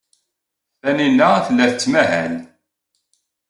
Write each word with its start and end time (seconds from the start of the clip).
Taninna 0.81 1.27
tella 1.45 1.65
tettmahal. 1.71 2.33